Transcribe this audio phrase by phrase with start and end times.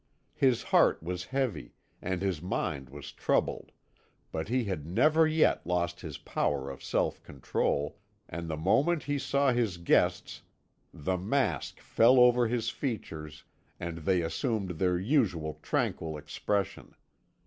[0.33, 3.71] His heart was heavy, and his mind was troubled;
[4.31, 9.19] but he had never yet lost his power of self control, and the moment he
[9.19, 10.41] saw his guests
[10.91, 13.43] the mask fell over his features,
[13.79, 16.95] and they assumed their usual tranquil expression.